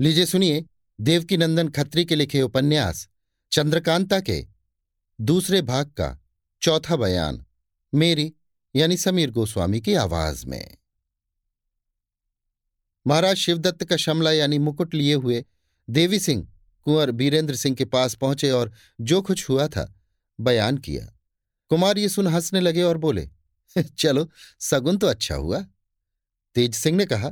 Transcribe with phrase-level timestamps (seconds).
[0.00, 0.64] लीजिए सुनिए
[1.00, 3.08] देवकी नंदन खत्री के लिखे उपन्यास,
[3.52, 4.46] चंद्रकांता के,
[5.20, 6.24] दूसरे भाग का,
[6.62, 7.46] चौथा बयान,
[7.94, 8.34] मेरी,
[8.76, 10.76] यानी समीर गोस्वामी की आवाज़ में।
[13.06, 15.44] महाराज शिवदत्त का शमला यानी मुकुट लिए हुए
[15.90, 16.48] देवी सिंह
[16.84, 19.94] कुंवर बीरेंद्र सिंह के पास पहुँचे और जो कुछ हुआ था,
[20.40, 21.18] बयान किया।
[21.68, 23.28] कुमार ये सुन हंसने लगे और बोले,
[23.78, 24.30] चलो,
[24.60, 25.66] सगुन तो अच्छा हुआ।
[26.54, 27.30] तेज सिंह ने कहा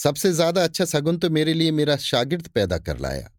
[0.00, 3.30] सबसे ज़्यादा अच्छा सगुन तो मेरे लिए मेरा शागिर्द पैदा कर लाया।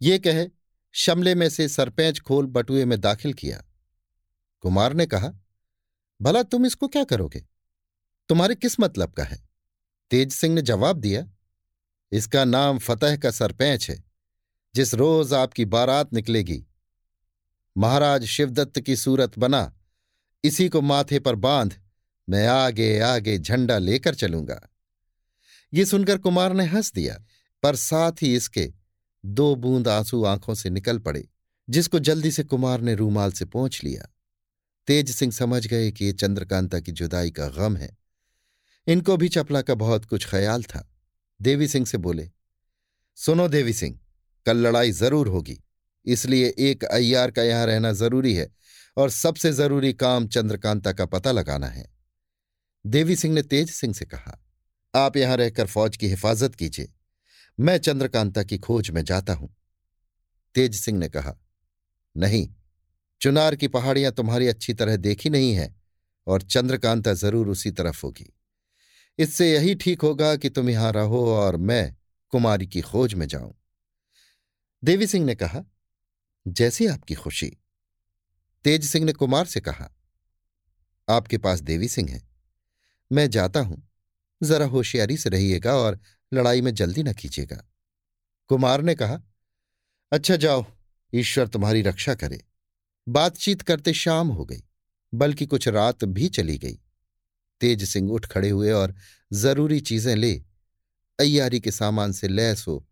[0.00, 0.46] ये कहे,
[0.94, 3.62] शमले में से सरपैच खोल बटुए में दाखिल किया।
[4.64, 5.32] कुमार ने कहा,
[6.20, 7.42] भला तुम इसको क्या करोगे?
[8.28, 9.38] तुम्हारे किस मतलब का है।
[10.10, 11.26] तेज सिंह ने जवाब दिया,
[12.12, 14.02] इसका नाम फतेह का सरपैच है,
[14.74, 16.64] जिस रोज आपकी बारात निकलेगी।
[17.76, 19.72] महाराज शिवदत्त की सूरत बना,
[20.44, 21.74] इसी को माथे पर बाँध,
[22.28, 24.60] मैं आगे आगे झंडा लेकर चलूँगा।
[25.72, 27.16] ये सुनकर कुमार ने हंस दिया,
[27.62, 28.72] पर साथ ही इसके
[29.24, 31.26] दो बूंद आँसू आँखों से निकल पड़े,
[31.68, 34.08] जिसको जल्दी से कुमार ने रूमाल से पहुँच लिया।
[34.88, 37.96] तेज सिंह समझ गए कि ये चंद्रकांता की जुदाई का गम है।
[38.86, 40.86] इनको भी चपला का बहुत कुछ ख्याल था।
[41.40, 42.30] देवी सिंह से बोले,
[43.18, 43.98] सुनो देवी सिंह,
[44.46, 45.58] कल लड़ाई ज़रूर होगी,
[46.06, 48.50] इसलिए एक अय्यार का यहाँ रहना ज़रूरी है
[48.96, 51.88] और सबसे ज़रूरी काम चंद्रकांता का पता लगाना है।
[52.84, 54.38] देवी सिंह ने तेज सिंह से कहा
[54.94, 56.92] आप यहाँ रहकर फौज की हिफाजत कीजिए।
[57.58, 59.54] मैं चंद्रकांता की खोज में जाता हूँ।
[60.54, 61.36] तेज सिंह ने कहा,
[62.16, 62.48] नहीं,
[63.20, 65.74] चुनार की पहाड़ियाँ तुम्हारी अच्छी तरह देखी नहीं है
[66.26, 68.32] और चंद्रकांता ज़रूर उसी तरफ़ होगी।
[69.18, 71.96] इससे यही ठीक होगा कि तुम यहाँ रहो और मैं
[72.32, 73.54] कुमारी की खोज में जाऊँ।
[74.82, 75.62] देवी सिंह ने कहा,
[76.46, 77.56] जैसी आपकी खुशी।
[78.64, 79.90] तेज सिंह ने कुमार से कहा,
[81.08, 82.20] आपके पास देवी सिंह है।
[83.10, 83.89] मैं जाता हूँ।
[84.42, 85.98] जरा होशियारी से रहिएगा और
[86.34, 87.64] लड़ाई में जल्दी न कीजिएगा
[88.48, 89.20] कुमार ने कहा
[90.12, 90.64] अच्छा जाओ,
[91.14, 92.44] ईश्वर तुम्हारी रक्षा करे।
[93.08, 94.62] बातचीत करते शाम हो गई,
[95.14, 96.78] बल्कि कुछ रात भी चली गई।
[97.60, 98.94] तेज सिंह उठ खड़े हुए और
[99.32, 100.32] ज़रूरी चीज़ें ले,
[101.18, 102.86] अय्यारी के सामान से लैस हो,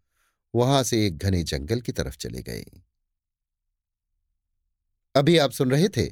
[0.55, 2.65] वहाँ से एक घने जंगल की तरफ़ चले गए।
[5.15, 6.11] अभी आप सुन रहे थे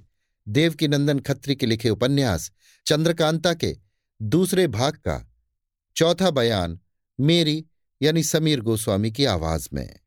[0.48, 2.50] देवकी नंदन खत्री के लिखे उपन्यास
[2.86, 3.76] चंद्रकांता के
[4.22, 5.35] दूसरे भाग का
[5.96, 6.80] चौथा बयान
[7.20, 7.66] मेरी
[8.02, 10.00] यानी समीर गोस्वामी की आवाज़ में।